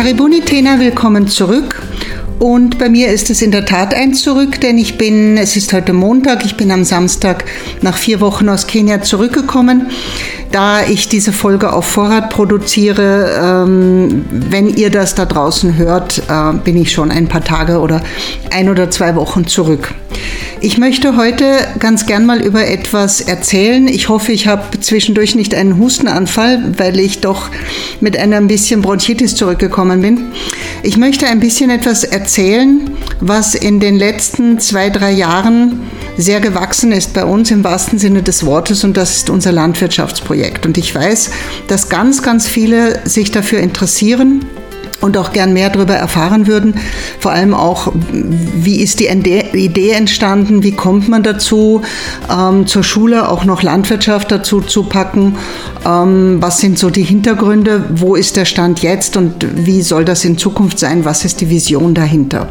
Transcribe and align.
Karibuni 0.00 0.40
Tena, 0.40 0.80
willkommen 0.80 1.28
zurück. 1.28 1.82
Und 2.38 2.78
bei 2.78 2.88
mir 2.88 3.08
ist 3.08 3.28
es 3.28 3.42
in 3.42 3.50
der 3.50 3.66
Tat 3.66 3.92
ein 3.92 4.14
Zurück, 4.14 4.58
denn 4.62 4.78
ich 4.78 4.96
bin, 4.96 5.36
es 5.36 5.58
ist 5.58 5.74
heute 5.74 5.92
Montag, 5.92 6.42
ich 6.46 6.56
bin 6.56 6.70
am 6.70 6.84
Samstag 6.84 7.44
nach 7.82 7.98
vier 7.98 8.22
Wochen 8.22 8.48
aus 8.48 8.66
Kenia 8.66 9.02
zurückgekommen. 9.02 9.90
Da 10.50 10.84
ich 10.84 11.08
diese 11.08 11.32
Folge 11.32 11.72
auf 11.72 11.84
Vorrat 11.84 12.30
produziere, 12.30 13.40
ähm, 13.40 14.24
wenn 14.30 14.68
ihr 14.68 14.90
das 14.90 15.14
da 15.14 15.24
draußen 15.24 15.76
hört, 15.76 16.22
äh, 16.28 16.52
bin 16.64 16.76
ich 16.76 16.90
schon 16.90 17.12
ein 17.12 17.28
paar 17.28 17.44
Tage 17.44 17.78
oder 17.78 18.02
ein 18.50 18.68
oder 18.68 18.90
zwei 18.90 19.14
Wochen 19.14 19.46
zurück. 19.46 19.94
Ich 20.62 20.76
möchte 20.76 21.16
heute 21.16 21.44
ganz 21.78 22.04
gern 22.04 22.26
mal 22.26 22.42
über 22.42 22.66
etwas 22.66 23.20
erzählen. 23.20 23.88
Ich 23.88 24.08
hoffe, 24.08 24.32
ich 24.32 24.46
habe 24.46 24.78
zwischendurch 24.80 25.34
nicht 25.34 25.54
einen 25.54 25.78
Hustenanfall, 25.78 26.74
weil 26.76 26.98
ich 26.98 27.20
doch 27.20 27.48
mit 28.00 28.18
einer 28.18 28.42
bisschen 28.42 28.82
Bronchitis 28.82 29.36
zurückgekommen 29.36 30.02
bin. 30.02 30.32
Ich 30.82 30.96
möchte 30.96 31.26
ein 31.26 31.40
bisschen 31.40 31.70
etwas 31.70 32.04
erzählen, 32.04 32.90
was 33.20 33.54
in 33.54 33.80
den 33.80 33.96
letzten 33.96 34.58
zwei, 34.58 34.90
drei 34.90 35.12
Jahren 35.12 35.80
sehr 36.16 36.40
gewachsen 36.40 36.92
ist 36.92 37.14
bei 37.14 37.24
uns 37.24 37.50
im 37.50 37.64
wahrsten 37.64 37.98
Sinne 37.98 38.22
des 38.22 38.44
Wortes 38.44 38.84
und 38.84 38.96
das 38.96 39.18
ist 39.18 39.30
unser 39.30 39.52
Landwirtschaftsprojekt. 39.52 40.66
Und 40.66 40.78
ich 40.78 40.94
weiß, 40.94 41.30
dass 41.68 41.88
ganz, 41.88 42.22
ganz 42.22 42.48
viele 42.48 43.06
sich 43.08 43.30
dafür 43.30 43.60
interessieren 43.60 44.44
und 45.00 45.16
auch 45.16 45.32
gern 45.32 45.52
mehr 45.52 45.70
darüber 45.70 45.94
erfahren 45.94 46.46
würden. 46.46 46.74
Vor 47.18 47.32
allem 47.32 47.54
auch, 47.54 47.92
wie 48.12 48.80
ist 48.80 49.00
die 49.00 49.08
Idee 49.08 49.90
entstanden, 49.90 50.62
wie 50.62 50.72
kommt 50.72 51.08
man 51.08 51.22
dazu, 51.22 51.82
ähm, 52.30 52.66
zur 52.66 52.82
Schule 52.82 53.28
auch 53.28 53.44
noch 53.44 53.62
Landwirtschaft 53.62 54.30
dazu 54.30 54.60
zu 54.60 54.84
packen, 54.84 55.36
ähm, 55.86 56.38
was 56.40 56.58
sind 56.58 56.78
so 56.78 56.90
die 56.90 57.02
Hintergründe, 57.02 57.84
wo 57.94 58.14
ist 58.14 58.36
der 58.36 58.44
Stand 58.44 58.82
jetzt 58.82 59.16
und 59.16 59.46
wie 59.66 59.82
soll 59.82 60.04
das 60.04 60.24
in 60.24 60.38
Zukunft 60.38 60.78
sein, 60.78 61.04
was 61.04 61.24
ist 61.24 61.40
die 61.40 61.50
Vision 61.50 61.94
dahinter. 61.94 62.48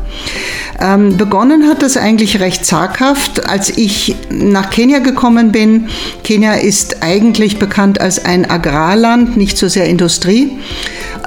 Ähm, 0.81 1.17
begonnen 1.17 1.67
hat 1.67 1.81
das 1.81 1.97
eigentlich 1.97 2.39
recht 2.39 2.65
zaghaft, 2.65 3.47
als 3.47 3.69
ich 3.77 4.15
nach 4.29 4.69
Kenia 4.69 4.99
gekommen 4.99 5.51
bin. 5.51 5.89
Kenia 6.23 6.53
ist 6.53 7.03
eigentlich 7.03 7.59
bekannt 7.59 7.99
als 7.99 8.23
ein 8.23 8.49
Agrarland, 8.49 9.35
nicht 9.35 9.57
so 9.57 9.67
sehr 9.67 9.85
Industrie 9.85 10.57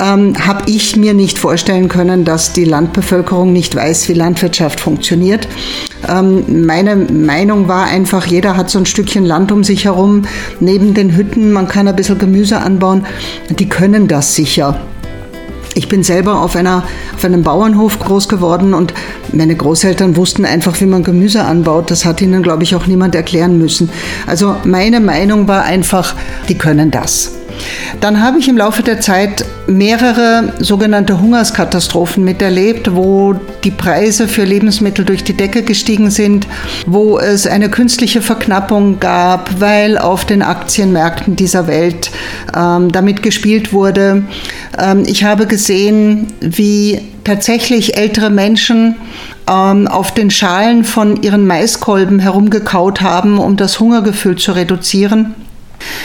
ähm, 0.01 0.35
habe 0.47 0.63
ich 0.67 0.97
mir 0.97 1.15
nicht 1.15 1.39
vorstellen 1.39 1.89
können, 1.89 2.25
dass 2.25 2.53
die 2.53 2.65
Landbevölkerung 2.65 3.53
nicht 3.53 3.75
weiß, 3.75 4.09
wie 4.09 4.15
Landwirtschaft 4.15 4.81
funktioniert. 4.81 5.49
Ähm, 6.09 6.65
meine 6.67 6.97
Meinung 6.97 7.69
war 7.69 7.87
einfach, 7.87 8.27
jeder 8.27 8.57
hat 8.57 8.71
so 8.71 8.79
ein 8.79 8.87
Stückchen 8.87 9.25
Land 9.25 9.53
um 9.53 9.65
sich 9.65 9.85
herum, 9.85 10.23
neben 10.61 10.95
den 10.95 11.17
Hütten, 11.17 11.53
man 11.53 11.69
kann 11.69 11.89
ein 11.89 11.97
bisschen 11.97 12.19
Gemüse 12.19 12.59
anbauen. 12.59 13.07
Die 13.51 13.69
können 13.69 14.09
das 14.09 14.35
sicher. 14.35 14.81
Ich 15.75 15.89
bin 15.89 16.03
selber 16.03 16.43
auf, 16.43 16.55
einer, 16.55 16.85
auf 17.15 17.25
einem 17.25 17.43
Bauernhof 17.43 17.99
groß 17.99 18.29
geworden 18.29 18.75
und 18.75 18.93
meine 19.33 19.57
Großeltern 19.57 20.17
wussten 20.17 20.45
einfach, 20.45 20.79
wie 20.81 20.87
man 20.87 21.03
Gemüse 21.03 21.45
anbaut. 21.45 21.91
Das 21.91 22.05
hat 22.05 22.21
ihnen, 22.21 22.43
glaube 22.43 22.63
ich, 22.63 22.75
auch 22.75 22.87
niemand 22.87 23.15
erklären 23.15 23.57
müssen. 23.57 23.89
Also 24.27 24.57
meine 24.65 25.01
Meinung 25.01 25.49
war 25.49 25.63
einfach, 25.63 26.15
die 26.49 26.59
können 26.59 26.91
das. 26.91 27.42
Dann 28.01 28.23
habe 28.23 28.39
ich 28.39 28.49
im 28.49 28.57
Laufe 28.57 28.83
der 28.83 29.01
Zeit 29.01 29.45
mehrere 29.67 30.53
sogenannte 30.59 31.21
Hungerskatastrophen 31.21 32.25
miterlebt, 32.25 32.95
wo 32.95 33.35
die 33.65 33.71
Preise 33.71 34.29
für 34.29 34.45
Lebensmittel 34.45 35.05
durch 35.05 35.25
die 35.25 35.37
Decke 35.37 35.63
gestiegen 35.63 36.11
sind, 36.11 36.47
wo 36.87 37.19
es 37.19 37.47
eine 37.47 37.71
künstliche 37.71 38.23
Verknappung 38.23 38.99
gab, 38.99 39.61
weil 39.61 39.99
auf 39.99 40.25
den 40.25 40.43
Aktienmärkten 40.43 41.37
dieser 41.37 41.67
Welt 41.67 42.11
ähm, 42.57 42.91
damit 42.91 43.23
gespielt 43.23 43.73
wurde. 43.73 44.25
Ähm, 44.79 45.05
ich 45.07 45.25
habe 45.25 45.47
gesehen, 45.47 46.33
wie 46.41 47.01
tatsächlich 47.25 47.97
ältere 47.97 48.31
Menschen 48.31 48.97
ähm, 49.49 49.87
auf 49.89 50.13
den 50.13 50.31
Schalen 50.31 50.85
von 50.85 51.23
ihren 51.23 51.47
Maiskolben 51.47 52.19
herumgekaut 52.19 53.01
haben, 53.01 53.39
um 53.39 53.57
das 53.57 53.81
Hungergefühl 53.81 54.37
zu 54.37 54.53
reduzieren. 54.53 55.35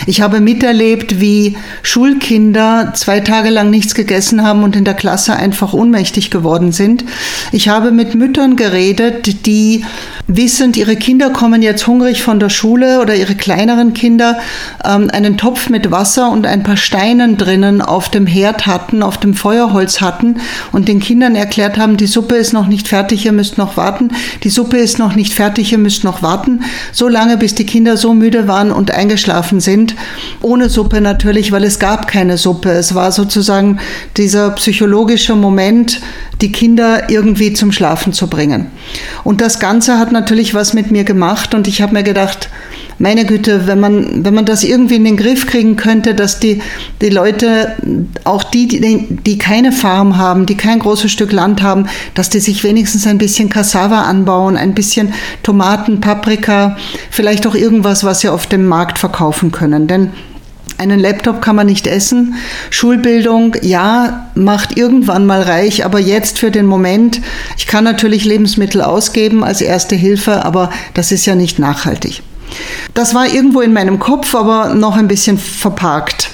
Ich 0.06 0.22
habe 0.22 0.40
miterlebt, 0.40 1.20
wie 1.20 1.58
Schulkinder 1.84 2.94
zwei 2.96 3.20
Tage 3.20 3.50
lang 3.50 3.70
nichts 3.70 3.96
gegessen 3.96 4.44
haben 4.44 4.64
und 4.64 4.76
in 4.76 4.86
der 4.86 4.94
Klasse 4.94 5.36
einfach 5.36 5.74
ohnmächtig 5.74 6.32
geworden 6.32 6.72
sind. 6.72 7.04
Ich 7.52 7.70
habe 7.70 7.92
mit 7.92 8.16
Müttern 8.16 8.56
geredet, 8.56 9.46
die 9.46 9.84
wissend, 10.28 10.76
ihre 10.76 10.98
Kinder 10.98 11.30
kommen 11.30 11.62
jetzt 11.62 11.88
hungrig 11.88 12.22
von 12.22 12.40
der 12.40 12.50
Schule 12.50 13.00
oder 13.00 13.16
ihre 13.16 13.36
kleineren 13.36 13.94
Kinder 13.94 14.38
ähm, 14.84 15.10
einen 15.12 15.38
Topf 15.38 15.70
mit 15.70 15.90
Wasser 15.90 16.30
und 16.32 16.46
ein 16.46 16.64
paar 16.64 16.78
Steinen 16.78 17.38
drinnen 17.38 17.82
auf 17.82 18.10
dem 18.10 18.28
Herd 18.28 18.68
hatten, 18.68 19.04
auf 19.04 19.18
dem 19.18 19.34
Feuerholz 19.34 20.02
hatten 20.02 20.38
und 20.74 20.88
den 20.90 21.00
Kindern 21.00 21.36
erklärt 21.36 21.78
haben, 21.78 21.96
die 21.96 22.08
Suppe 22.08 22.36
ist 22.36 22.54
noch 22.54 22.68
nicht 22.68 22.88
fertig, 22.88 23.26
ihr 23.26 23.32
müsst 23.32 23.58
noch 23.58 23.78
warten, 23.78 24.10
die 24.44 24.50
Suppe 24.50 24.78
ist 24.78 25.00
noch 25.00 25.16
nicht 25.16 25.34
fertig, 25.34 25.72
ihr 25.72 25.78
müsst 25.78 26.04
noch 26.04 26.22
warten, 26.22 26.62
so 26.92 27.08
lange, 27.08 27.38
bis 27.38 27.56
die 27.56 27.66
Kinder 27.66 27.96
so 27.96 28.14
müde 28.14 28.48
waren 28.48 28.72
und 28.72 28.92
eingeschlafen 28.92 29.62
sind. 29.62 29.67
Ohne 30.42 30.70
Suppe 30.70 31.02
natürlich, 31.02 31.52
weil 31.52 31.64
es 31.64 31.80
gab 31.80 32.08
keine 32.08 32.38
Suppe. 32.38 32.70
Es 32.70 32.96
war 32.96 33.12
sozusagen 33.12 33.80
dieser 34.16 34.52
psychologische 34.52 35.36
Moment, 35.36 36.02
die 36.42 36.52
Kinder 36.52 37.10
irgendwie 37.10 37.54
zum 37.54 37.72
Schlafen 37.72 38.14
zu 38.14 38.28
bringen. 38.28 38.68
Und 39.24 39.42
das 39.42 39.60
Ganze 39.60 40.00
hat 40.00 40.12
natürlich 40.12 40.54
was 40.54 40.74
mit 40.74 40.92
mir 40.92 41.04
gemacht 41.04 41.54
und 41.54 41.68
ich 41.68 41.82
habe 41.82 41.94
mir 41.94 42.04
gedacht, 42.04 42.50
meine 43.00 43.26
Güte, 43.26 43.68
wenn 43.68 43.80
man, 43.80 44.26
wenn 44.26 44.34
man 44.34 44.46
das 44.46 44.64
irgendwie 44.64 44.96
in 44.96 45.06
den 45.06 45.18
Griff 45.18 45.46
kriegen 45.46 45.76
könnte, 45.76 46.16
dass 46.16 46.40
die, 46.40 46.62
die 47.02 47.10
Leute, 47.10 47.76
auch 48.24 48.44
die, 48.44 48.68
die, 48.68 49.08
die 49.10 49.38
keine 49.38 49.72
Farm 49.72 50.18
haben, 50.18 50.46
die 50.46 50.58
kein 50.58 50.80
großes 50.80 51.12
Stück 51.12 51.32
Land 51.32 51.62
haben, 51.62 51.88
dass 52.16 52.30
die 52.30 52.40
sich 52.40 52.64
wenigstens 52.64 53.06
ein 53.06 53.18
bisschen 53.18 53.50
Cassava 53.50 54.02
anbauen, 54.02 54.58
ein 54.58 54.74
bisschen 54.74 55.14
Tomaten, 55.44 56.02
Paprika, 56.02 56.78
vielleicht 57.12 57.46
auch 57.46 57.56
irgendwas, 57.56 58.04
was 58.04 58.22
sie 58.22 58.30
auf 58.30 58.48
dem 58.48 58.66
Markt 58.66 58.98
verkaufen 58.98 59.52
können. 59.52 59.88
Denn 59.88 60.12
einen 60.80 61.00
Laptop 61.00 61.42
kann 61.42 61.56
man 61.56 61.66
nicht 61.66 61.88
essen. 61.88 62.36
Schulbildung, 62.70 63.56
ja, 63.62 64.30
macht 64.36 64.78
irgendwann 64.78 65.26
mal 65.26 65.42
reich, 65.42 65.86
aber 65.86 66.00
jetzt 66.00 66.38
für 66.38 66.52
den 66.52 66.66
Moment, 66.66 67.20
ich 67.58 67.68
kann 67.68 67.84
natürlich 67.84 68.26
Lebensmittel 68.26 68.82
ausgeben 68.82 69.44
als 69.44 69.62
erste 69.62 69.96
Hilfe, 69.96 70.46
aber 70.46 70.72
das 70.94 71.12
ist 71.12 71.26
ja 71.26 71.36
nicht 71.36 71.58
nachhaltig. 71.58 72.22
Das 72.94 73.14
war 73.14 73.28
irgendwo 73.28 73.62
in 73.62 73.74
meinem 73.74 74.00
Kopf, 74.00 74.36
aber 74.36 74.74
noch 74.74 74.98
ein 74.98 75.08
bisschen 75.08 75.38
verparkt. 75.38 76.32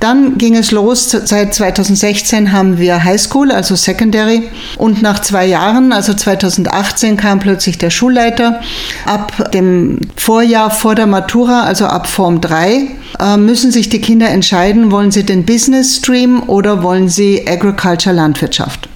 Dann 0.00 0.36
ging 0.36 0.54
es 0.54 0.70
los. 0.70 1.10
Seit 1.10 1.54
2016 1.54 2.52
haben 2.52 2.78
wir 2.78 3.04
Highschool, 3.04 3.50
also 3.50 3.74
Secondary. 3.74 4.50
Und 4.76 5.00
nach 5.00 5.20
zwei 5.20 5.46
Jahren, 5.46 5.92
also 5.92 6.12
2018, 6.12 7.16
kam 7.16 7.38
plötzlich 7.38 7.78
der 7.78 7.88
Schulleiter. 7.88 8.60
Ab 9.06 9.52
dem 9.52 10.00
Vorjahr 10.16 10.70
vor 10.70 10.94
der 10.94 11.06
Matura, 11.06 11.62
also 11.62 11.86
ab 11.86 12.06
Form 12.06 12.42
3, 12.42 12.88
äh, 13.18 13.36
müssen 13.38 13.70
sich 13.70 13.88
die 13.88 14.00
Kinder 14.00 14.28
entscheiden, 14.28 14.90
wollen 14.90 15.10
sie 15.10 15.24
den 15.24 15.46
Business 15.46 15.96
Stream 15.96 16.42
oder 16.48 16.82
wollen 16.82 17.08
sie 17.08 17.46
Agriculture 17.48 18.14
Landwirtschaft. 18.14 18.88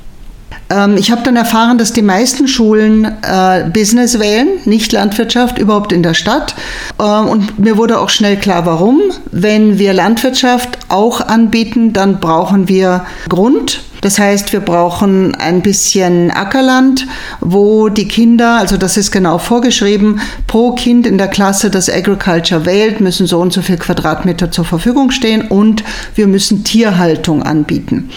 Ähm, 0.71 0.97
ich 0.97 1.11
habe 1.11 1.23
dann 1.23 1.37
erfahren, 1.37 1.79
dass 1.79 1.93
die 1.93 2.03
meisten 2.03 2.49
Schulen 2.49 3.05
äh, 3.05 3.65
Business 3.73 4.19
wählen, 4.19 4.49
nicht 4.65 4.93
Landwirtschaft, 4.93 5.59
überhaupt 5.59 5.93
in 5.93 6.03
der 6.03 6.15
Stadt. 6.15 6.55
Äh, 6.99 7.03
und 7.03 7.59
mir 7.59 7.77
wurde 7.77 7.99
auch 7.99 8.11
schnell 8.11 8.37
klar, 8.37 8.67
warum. 8.67 9.01
Wenn 9.31 9.79
wir 9.79 9.93
Landwirtschaft 9.93 10.79
auch 10.89 11.21
anbieten, 11.21 11.93
dann 11.93 12.21
brauchen 12.21 12.69
wir 12.69 13.05
Grund. 13.29 13.83
Das 14.01 14.19
heißt, 14.19 14.53
wir 14.53 14.61
brauchen 14.61 15.35
ein 15.35 15.63
bisschen 15.63 16.31
Ackerland, 16.31 17.07
wo 17.41 17.89
die 17.89 18.07
Kinder, 18.07 18.59
also 18.59 18.77
das 18.77 18.97
ist 18.97 19.11
genau 19.11 19.39
vorgeschrieben, 19.39 20.21
pro 20.47 20.73
Kind 20.73 21.07
in 21.07 21.19
der 21.19 21.29
Klasse, 21.29 21.71
das 21.71 21.91
Agriculture 21.91 22.65
wählt, 22.65 23.01
müssen 23.01 23.27
so 23.27 23.41
und 23.41 23.53
so 23.53 23.63
viel 23.63 23.77
Quadratmeter 23.77 24.51
zur 24.51 24.65
Verfügung 24.65 25.11
stehen 25.11 25.43
und 25.43 25.83
wir 26.15 26.27
müssen 26.27 26.65
Tierhaltung 26.65 27.43
anbieten. 27.43 28.11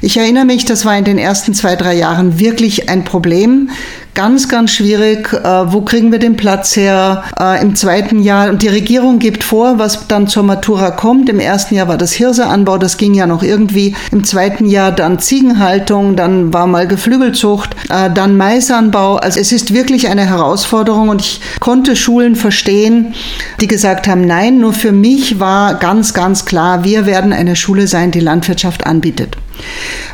Ich 0.00 0.16
erinnere 0.16 0.44
mich, 0.44 0.64
das 0.64 0.84
war 0.84 0.96
in 0.96 1.04
den 1.04 1.18
ersten 1.18 1.54
zwei, 1.54 1.74
drei 1.74 1.94
Jahren 1.94 2.38
wirklich 2.38 2.88
ein 2.88 3.04
Problem 3.04 3.70
ganz, 4.16 4.48
ganz 4.48 4.72
schwierig. 4.72 5.32
Äh, 5.32 5.72
wo 5.72 5.82
kriegen 5.82 6.10
wir 6.10 6.18
den 6.18 6.36
Platz 6.36 6.74
her? 6.74 7.22
Äh, 7.38 7.62
Im 7.62 7.76
zweiten 7.76 8.18
Jahr, 8.20 8.48
und 8.48 8.62
die 8.62 8.68
Regierung 8.68 9.20
gibt 9.20 9.44
vor, 9.44 9.78
was 9.78 10.08
dann 10.08 10.26
zur 10.26 10.42
Matura 10.42 10.90
kommt. 10.90 11.28
Im 11.28 11.38
ersten 11.38 11.76
Jahr 11.76 11.86
war 11.86 11.98
das 11.98 12.12
Hirseanbau, 12.12 12.78
das 12.78 12.96
ging 12.96 13.14
ja 13.14 13.26
noch 13.26 13.44
irgendwie. 13.44 13.94
Im 14.10 14.24
zweiten 14.24 14.66
Jahr 14.66 14.90
dann 14.90 15.20
Ziegenhaltung, 15.20 16.16
dann 16.16 16.52
war 16.52 16.66
mal 16.66 16.88
Geflügelzucht, 16.88 17.76
äh, 17.90 18.10
dann 18.12 18.36
Maisanbau. 18.36 19.16
Also 19.16 19.38
es 19.38 19.52
ist 19.52 19.72
wirklich 19.72 20.08
eine 20.08 20.24
Herausforderung 20.24 21.10
und 21.10 21.20
ich 21.20 21.40
konnte 21.60 21.94
Schulen 21.94 22.34
verstehen, 22.34 23.14
die 23.60 23.68
gesagt 23.68 24.08
haben, 24.08 24.26
nein, 24.26 24.58
nur 24.58 24.72
für 24.72 24.92
mich 24.92 25.38
war 25.38 25.74
ganz, 25.74 26.14
ganz 26.14 26.46
klar, 26.46 26.84
wir 26.84 27.04
werden 27.04 27.34
eine 27.34 27.54
Schule 27.54 27.86
sein, 27.86 28.10
die 28.10 28.20
Landwirtschaft 28.20 28.86
anbietet. 28.86 29.36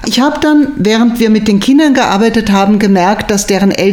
Ich 0.07 0.21
habe 0.21 0.39
dann, 0.41 0.69
während 0.77 1.19
wir 1.21 1.31
mit 1.31 1.49
den 1.49 1.61
Kindern 1.61 1.95
gearbeitet 1.95 2.51
haben, 2.51 2.79
gemerkt, 2.79 3.31
dass 3.31 3.47
deren 3.47 3.71
Eltern 3.71 3.92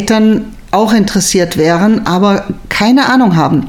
auch 0.70 0.92
interessiert 0.92 1.56
wären, 1.56 2.06
aber 2.06 2.44
keine 2.68 3.08
Ahnung 3.08 3.36
haben. 3.36 3.66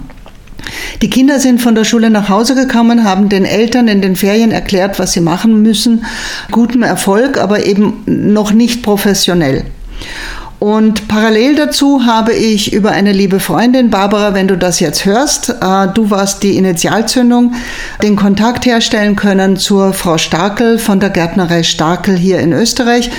Die 1.01 1.09
Kinder 1.09 1.39
sind 1.39 1.61
von 1.61 1.73
der 1.73 1.83
Schule 1.83 2.09
nach 2.09 2.29
Hause 2.29 2.53
gekommen, 2.55 3.03
haben 3.03 3.29
den 3.29 3.45
Eltern 3.45 3.87
in 3.87 4.01
den 4.01 4.15
Ferien 4.15 4.51
erklärt, 4.51 4.99
was 4.99 5.13
sie 5.13 5.21
machen 5.21 5.61
müssen. 5.63 6.05
Gutem 6.51 6.83
Erfolg, 6.83 7.39
aber 7.39 7.65
eben 7.65 8.03
noch 8.05 8.51
nicht 8.51 8.83
professionell. 8.83 9.65
Und 10.63 11.07
parallel 11.07 11.55
dazu 11.55 12.05
habe 12.05 12.33
ich 12.33 12.71
über 12.71 12.91
eine 12.91 13.13
liebe 13.13 13.39
Freundin, 13.39 13.89
Barbara, 13.89 14.35
wenn 14.35 14.47
du 14.47 14.55
das 14.55 14.79
jetzt 14.79 15.05
hörst, 15.05 15.49
äh, 15.49 15.87
du 15.91 16.11
warst 16.11 16.43
die 16.43 16.55
Initialzündung, 16.55 17.55
den 18.03 18.15
Kontakt 18.15 18.67
herstellen 18.67 19.15
können 19.15 19.57
zur 19.57 19.91
Frau 19.93 20.19
Starkel 20.19 20.77
von 20.77 20.99
der 20.99 21.09
Gärtnerei 21.09 21.63
Starkel 21.63 22.15
hier 22.15 22.37
in 22.37 22.53
Österreich. 22.53 23.09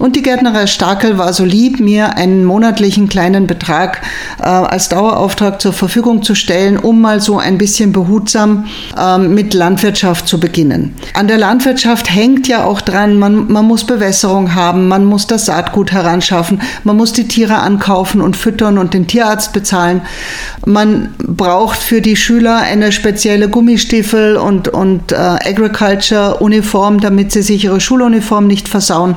Und 0.00 0.16
die 0.16 0.22
Gärtnerei 0.22 0.66
Starkel 0.66 1.18
war 1.18 1.32
so 1.32 1.44
lieb, 1.44 1.78
mir 1.78 2.16
einen 2.16 2.44
monatlichen 2.44 3.08
kleinen 3.08 3.46
Betrag 3.46 4.02
äh, 4.40 4.46
als 4.46 4.88
Dauerauftrag 4.88 5.62
zur 5.62 5.72
Verfügung 5.72 6.24
zu 6.24 6.34
stellen, 6.34 6.78
um 6.78 7.00
mal 7.00 7.20
so 7.20 7.38
ein 7.38 7.58
bisschen 7.58 7.92
behutsam 7.92 8.66
äh, 8.98 9.18
mit 9.18 9.54
Landwirtschaft 9.54 10.26
zu 10.26 10.40
beginnen. 10.40 10.96
An 11.14 11.28
der 11.28 11.38
Landwirtschaft 11.38 12.12
hängt 12.12 12.48
ja 12.48 12.64
auch 12.64 12.80
dran, 12.80 13.20
man, 13.20 13.46
man 13.52 13.66
muss 13.66 13.84
Bewässerung 13.84 14.56
haben, 14.56 14.88
man 14.88 15.04
muss 15.04 15.28
das 15.28 15.46
Saatgut 15.46 15.92
heranschaffen, 15.92 16.60
man 16.88 16.96
muss 16.96 17.12
die 17.12 17.28
Tiere 17.28 17.58
ankaufen 17.58 18.22
und 18.22 18.34
füttern 18.34 18.78
und 18.78 18.94
den 18.94 19.06
Tierarzt 19.06 19.52
bezahlen. 19.52 20.00
Man 20.64 21.14
braucht 21.18 21.78
für 21.78 22.00
die 22.00 22.16
Schüler 22.16 22.56
eine 22.56 22.92
spezielle 22.92 23.50
Gummistiefel 23.50 24.38
und, 24.38 24.68
und 24.68 25.12
äh, 25.12 25.16
Agriculture-Uniform, 25.16 27.00
damit 27.00 27.30
sie 27.30 27.42
sich 27.42 27.64
ihre 27.64 27.80
Schuluniform 27.80 28.46
nicht 28.46 28.68
versauen. 28.68 29.16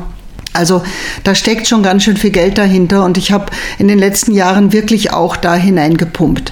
Also 0.52 0.84
da 1.24 1.34
steckt 1.34 1.66
schon 1.66 1.82
ganz 1.82 2.04
schön 2.04 2.18
viel 2.18 2.32
Geld 2.32 2.58
dahinter 2.58 3.06
und 3.06 3.18
ich 3.18 3.32
habe 3.32 3.46
in 3.80 3.88
den 3.88 4.00
letzten 4.00 4.34
Jahren 4.34 4.74
wirklich 4.74 5.14
auch 5.14 5.38
da 5.38 5.56
hineingepumpt. 5.56 6.52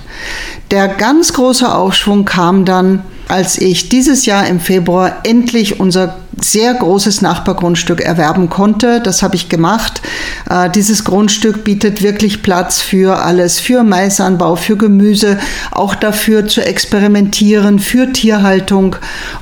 Der 0.71 0.87
ganz 0.87 1.33
große 1.33 1.69
Aufschwung 1.69 2.23
kam 2.23 2.63
dann, 2.63 3.03
als 3.29 3.59
ich 3.59 3.89
dieses 3.89 4.25
Jahr 4.25 4.47
im 4.47 4.59
Februar 4.59 5.17
endlich 5.23 5.79
unser 5.79 6.17
sehr 6.41 6.73
großes 6.73 7.21
Nachbargrundstück 7.21 8.01
erwerben 8.01 8.49
konnte. 8.49 9.01
Das 9.01 9.21
habe 9.21 9.35
ich 9.35 9.49
gemacht. 9.49 10.01
Äh, 10.49 10.69
dieses 10.71 11.03
Grundstück 11.03 11.63
bietet 11.63 12.01
wirklich 12.01 12.41
Platz 12.41 12.81
für 12.81 13.21
alles, 13.21 13.59
für 13.59 13.83
Maisanbau, 13.83 14.55
für 14.55 14.77
Gemüse, 14.77 15.37
auch 15.71 15.93
dafür 15.95 16.47
zu 16.47 16.65
experimentieren, 16.65 17.77
für 17.77 18.11
Tierhaltung. 18.11 18.95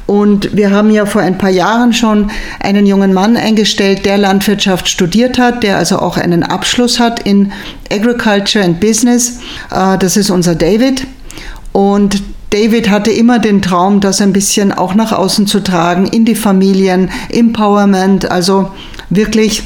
Und 0.06 0.56
wir 0.56 0.72
haben 0.72 0.89
ja 0.89 1.06
vor 1.06 1.22
ein 1.22 1.38
paar 1.38 1.50
Jahren 1.50 1.94
schon 1.94 2.30
einen 2.60 2.86
jungen 2.86 3.13
Mann 3.13 3.38
eingestellt, 3.38 4.06
der 4.06 4.18
Landwirtschaft 4.18 4.89
studiert 4.89 5.38
hat, 5.38 5.63
der 5.63 5.78
also 5.78 6.00
auch 6.00 6.18
einen 6.18 6.44
Abschluss 6.44 7.00
hat 7.00 7.22
in 7.22 7.54
Agriculture 7.89 8.66
and 8.66 8.81
Business. 8.81 9.39
Äh, 9.72 9.98
das 9.98 10.18
ist 10.18 10.30
unser 10.30 10.56
David. 10.56 11.07
Und 11.72 12.22
David 12.50 12.90
hatte 12.90 13.12
immer 13.12 13.40
den 13.40 13.62
Traum, 13.62 14.00
das 14.00 14.22
ein 14.22 14.34
bisschen 14.34 14.72
auch 14.72 14.96
nach 14.96 15.12
außen 15.12 15.48
zu 15.48 15.62
tragen, 15.62 16.06
in 16.08 16.26
die 16.26 16.36
Familien, 16.36 17.10
Empowerment, 17.30 18.32
also 18.32 18.72
wirklich 19.10 19.64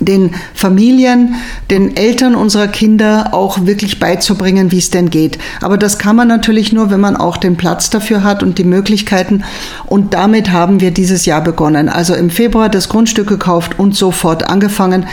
den 0.00 0.34
Familien, 0.54 1.36
den 1.70 1.96
Eltern 1.96 2.34
unserer 2.34 2.68
Kinder 2.68 3.30
auch 3.32 3.66
wirklich 3.66 3.98
beizubringen, 3.98 4.70
wie 4.70 4.78
es 4.78 4.90
denn 4.90 5.10
geht. 5.10 5.38
Aber 5.62 5.78
das 5.78 5.98
kann 5.98 6.16
man 6.16 6.28
natürlich 6.28 6.72
nur, 6.72 6.90
wenn 6.90 7.00
man 7.00 7.16
auch 7.16 7.36
den 7.36 7.56
Platz 7.56 7.90
dafür 7.90 8.22
hat 8.22 8.42
und 8.42 8.58
die 8.58 8.64
Möglichkeiten. 8.64 9.44
Und 9.86 10.14
damit 10.14 10.50
haben 10.50 10.80
wir 10.80 10.90
dieses 10.90 11.24
Jahr 11.26 11.42
begonnen. 11.42 11.88
Also 11.88 12.14
im 12.14 12.30
Februar 12.30 12.68
das 12.68 12.88
Grundstück 12.88 13.28
gekauft 13.28 13.78
und 13.78 13.96
sofort 13.96 14.48
angefangen. 14.48 15.06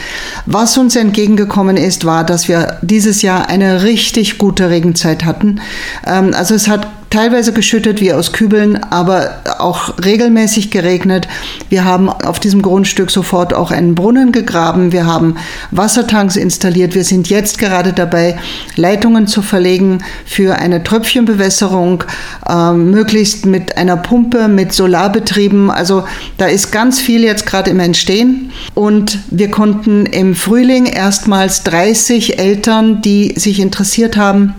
Was 0.45 0.77
uns 0.77 0.95
entgegengekommen 0.95 1.77
ist, 1.77 2.05
war, 2.05 2.25
dass 2.25 2.47
wir 2.47 2.79
dieses 2.81 3.21
Jahr 3.21 3.47
eine 3.47 3.83
richtig 3.83 4.37
gute 4.37 4.69
Regenzeit 4.69 5.23
hatten. 5.23 5.61
Ähm, 6.05 6.33
also 6.33 6.55
es 6.55 6.67
hat 6.67 6.87
teilweise 7.13 7.53
geschüttet 7.53 8.01
wie 8.01 8.11
aus 8.11 8.33
Kübeln, 8.33 8.75
aber 8.75 9.35
auch 9.59 10.03
regelmäßig 10.03 10.71
geregnet. 10.71 11.27
Wir 11.69 11.85
haben 11.85 12.09
auf 12.09 12.39
diesem 12.39 12.63
Grundstück 12.63 13.11
sofort 13.11 13.53
auch 13.53 13.69
einen 13.69 13.93
Brunnen 13.93 14.31
gegraben. 14.31 14.91
Wir 14.91 15.05
haben 15.05 15.35
Wassertanks 15.69 16.35
installiert. 16.35 16.95
Wir 16.95 17.03
sind 17.03 17.29
jetzt 17.29 17.59
gerade 17.59 17.93
dabei, 17.93 18.39
Leitungen 18.77 19.27
zu 19.27 19.43
verlegen 19.43 20.03
für 20.25 20.55
eine 20.55 20.83
Tröpfchenbewässerung, 20.83 22.03
äh, 22.49 22.71
möglichst 22.71 23.45
mit 23.45 23.77
einer 23.77 23.97
Pumpe, 23.97 24.47
mit 24.47 24.73
Solarbetrieben. 24.73 25.69
Also 25.69 26.05
da 26.39 26.47
ist 26.47 26.71
ganz 26.71 26.99
viel 26.99 27.23
jetzt 27.23 27.45
gerade 27.45 27.69
im 27.69 27.79
Entstehen. 27.79 28.51
Und 28.73 29.19
wir 29.29 29.51
konnten 29.51 30.07
im 30.07 30.33
Frühling 30.33 30.87
erstmals 30.87 31.61
30 31.61 32.39
Eltern, 32.39 33.03
die 33.03 33.35
sich 33.37 33.59
interessiert 33.59 34.17
haben, 34.17 34.55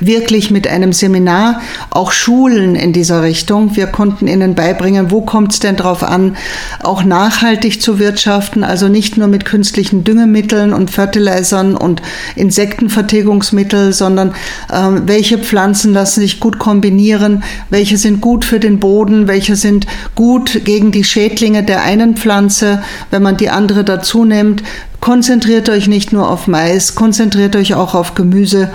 wirklich 0.00 0.50
mit 0.50 0.66
einem 0.66 0.92
Seminar 0.92 1.60
auch 1.90 2.12
schulen 2.12 2.74
in 2.74 2.92
dieser 2.92 3.22
Richtung. 3.22 3.76
Wir 3.76 3.86
konnten 3.86 4.26
ihnen 4.26 4.54
beibringen, 4.54 5.10
wo 5.10 5.22
kommt 5.22 5.52
es 5.52 5.58
denn 5.58 5.76
darauf 5.76 6.02
an, 6.02 6.36
auch 6.82 7.04
nachhaltig 7.04 7.80
zu 7.80 7.98
wirtschaften, 7.98 8.64
also 8.64 8.88
nicht 8.88 9.16
nur 9.16 9.28
mit 9.28 9.44
künstlichen 9.44 10.04
Düngemitteln 10.04 10.72
und 10.72 10.90
Fertilizern 10.90 11.76
und 11.76 12.02
Insektenvertilgungsmitteln, 12.36 13.92
sondern 13.92 14.30
äh, 14.70 15.00
welche 15.06 15.38
Pflanzen 15.38 15.92
lassen 15.92 16.20
sich 16.20 16.40
gut 16.40 16.58
kombinieren, 16.58 17.42
welche 17.70 17.96
sind 17.96 18.20
gut 18.20 18.44
für 18.44 18.60
den 18.60 18.78
Boden, 18.78 19.28
welche 19.28 19.56
sind 19.56 19.86
gut 20.14 20.64
gegen 20.64 20.92
die 20.92 21.04
Schädlinge 21.04 21.62
der 21.62 21.82
einen 21.82 22.16
Pflanze, 22.16 22.82
wenn 23.10 23.22
man 23.22 23.36
die 23.36 23.50
andere 23.50 23.84
dazu 23.84 24.24
nimmt, 24.24 24.62
Konzentriert 25.00 25.68
euch 25.68 25.86
nicht 25.86 26.12
nur 26.12 26.28
auf 26.28 26.48
Mais, 26.48 26.96
konzentriert 26.96 27.54
euch 27.54 27.74
auch 27.74 27.94
auf 27.94 28.14
Gemüse. 28.14 28.70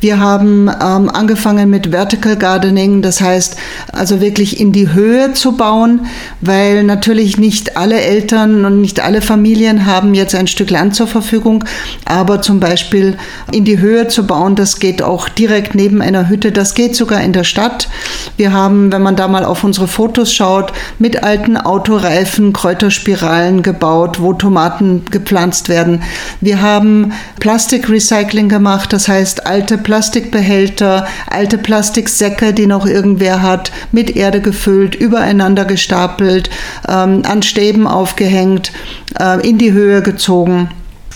Wir 0.00 0.20
haben 0.20 0.68
ähm, 0.68 1.08
angefangen 1.08 1.70
mit 1.70 1.92
Vertical 1.92 2.36
Gardening, 2.36 3.00
das 3.00 3.20
heißt 3.20 3.56
also 3.90 4.20
wirklich 4.20 4.60
in 4.60 4.72
die 4.72 4.92
Höhe 4.92 5.32
zu 5.32 5.52
bauen, 5.52 6.06
weil 6.40 6.82
natürlich 6.82 7.38
nicht 7.38 7.76
alle 7.76 8.00
Eltern 8.00 8.64
und 8.66 8.80
nicht 8.80 9.00
alle 9.00 9.22
Familien 9.22 9.86
haben 9.86 10.12
jetzt 10.12 10.34
ein 10.34 10.46
Stück 10.46 10.70
Land 10.70 10.94
zur 10.94 11.06
Verfügung, 11.06 11.64
aber 12.04 12.42
zum 12.42 12.60
Beispiel 12.60 13.16
in 13.50 13.64
die 13.64 13.78
Höhe 13.78 14.08
zu 14.08 14.26
bauen, 14.26 14.56
das 14.56 14.78
geht 14.78 15.02
auch 15.02 15.28
direkt 15.28 15.74
neben 15.74 16.02
einer 16.02 16.28
Hütte, 16.28 16.52
das 16.52 16.74
geht 16.74 16.96
sogar 16.96 17.22
in 17.22 17.32
der 17.32 17.44
Stadt. 17.44 17.88
Wir 18.36 18.52
haben, 18.52 18.92
wenn 18.92 19.02
man 19.02 19.16
da 19.16 19.26
mal 19.26 19.44
auf 19.44 19.64
unsere 19.64 19.88
Fotos 19.88 20.34
schaut, 20.34 20.72
mit 20.98 21.22
alten 21.22 21.56
Autoreifen 21.56 22.52
Kräuterspiralen 22.52 23.62
gebaut, 23.62 24.20
wo 24.20 24.32
Tomaten 24.34 25.04
gepflanzt 25.10 25.61
genutzt 25.62 25.68
werden. 25.68 26.02
Wir 26.40 26.60
haben 26.60 27.12
Plastikrecycling 27.40 28.48
gemacht, 28.48 28.92
das 28.92 29.08
heißt 29.08 29.46
alte 29.46 29.78
Plastikbehälter, 29.78 31.06
alte 31.28 31.58
Plastiksäcke, 31.58 32.52
die 32.52 32.66
noch 32.66 32.86
irgendwer 32.86 33.42
hat, 33.42 33.72
mit 33.92 34.16
Erde 34.16 34.40
gefüllt, 34.40 34.94
übereinander 34.94 35.64
gestapelt, 35.64 36.50
ähm, 36.88 37.22
an 37.24 37.42
Stäben 37.42 37.86
aufgehängt, 37.86 38.72
äh, 39.18 39.46
in 39.46 39.58
die 39.58 39.72
Höhe 39.72 40.02
gezogen 40.02 40.68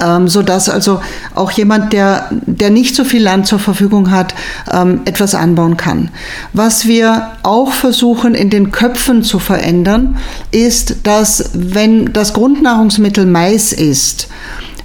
ähm, 0.02 0.28
so 0.28 0.42
dass 0.42 0.68
also 0.68 1.00
auch 1.34 1.50
jemand, 1.50 1.92
der, 1.92 2.30
der 2.46 2.70
nicht 2.70 2.94
so 2.94 3.04
viel 3.04 3.22
Land 3.22 3.46
zur 3.46 3.58
Verfügung 3.58 4.10
hat, 4.10 4.34
ähm, 4.72 5.00
etwas 5.04 5.34
anbauen 5.34 5.76
kann. 5.76 6.10
Was 6.52 6.86
wir 6.86 7.32
auch 7.42 7.72
versuchen 7.72 8.34
in 8.34 8.50
den 8.50 8.70
Köpfen 8.70 9.22
zu 9.22 9.38
verändern, 9.38 10.16
ist, 10.50 11.06
dass 11.06 11.50
wenn 11.54 12.12
das 12.12 12.32
Grundnahrungsmittel 12.32 13.26
Mais 13.26 13.72
ist, 13.72 14.28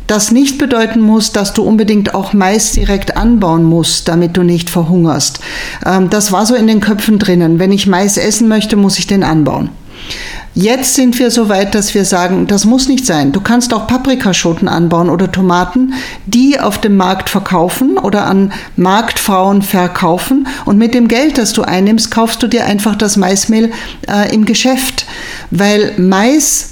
das 0.08 0.32
nicht 0.32 0.58
bedeuten 0.58 1.00
muss, 1.00 1.32
dass 1.32 1.54
du 1.54 1.64
unbedingt 1.64 2.14
auch 2.14 2.34
Mais 2.34 2.74
direkt 2.74 3.16
anbauen 3.16 3.64
musst, 3.64 4.10
damit 4.10 4.36
du 4.36 4.44
nicht 4.44 4.70
verhungerst. 4.70 5.40
Ähm, 5.86 6.10
das 6.10 6.32
war 6.34 6.46
so 6.46 6.54
in 6.56 6.68
den 6.68 6.82
Köpfen 6.82 7.18
drinnen. 7.18 7.60
Wenn 7.60 7.72
ich 7.72 7.88
Mais 7.88 8.18
essen 8.18 8.50
möchte, 8.50 8.76
muss 8.76 9.00
ich 9.00 9.08
den 9.08 9.24
anbauen. 9.24 9.70
Jetzt 10.54 10.96
sind 10.96 11.18
wir 11.18 11.32
so 11.32 11.48
weit, 11.48 11.76
dass 11.76 11.94
wir 11.94 12.04
sagen, 12.04 12.46
das 12.46 12.66
muss 12.66 12.90
nicht 12.90 13.06
sein. 13.06 13.32
Du 13.32 13.40
kannst 13.40 13.74
auch 13.74 13.88
Paprikaschoten 13.88 14.68
anbauen 14.68 15.10
oder 15.10 15.32
Tomaten, 15.32 15.94
die 16.26 16.60
auf 16.60 16.82
dem 16.82 16.98
Markt 16.98 17.30
verkaufen 17.30 17.98
oder 17.98 18.26
an 18.26 18.52
Marktfrauen 18.76 19.62
verkaufen. 19.62 20.48
Und 20.66 20.78
mit 20.78 20.94
dem 20.94 21.08
Geld, 21.08 21.38
das 21.38 21.54
du 21.54 21.62
einnimmst, 21.62 22.12
kaufst 22.12 22.44
du 22.44 22.48
dir 22.48 22.66
einfach 22.66 22.96
das 22.96 23.16
Maismehl 23.16 23.72
äh, 24.10 24.34
im 24.34 24.44
Geschäft. 24.44 25.06
Weil 25.52 25.94
Mais 25.98 26.71